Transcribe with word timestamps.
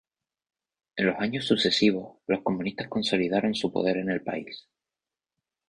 En 0.95 1.05
los 1.05 1.19
años 1.19 1.45
sucesivos 1.45 2.17
los 2.25 2.41
comunistas 2.41 2.87
consolidaron 2.87 3.53
su 3.53 3.71
poder 3.71 3.97
en 3.97 4.09
el 4.09 4.23
país. 4.23 4.67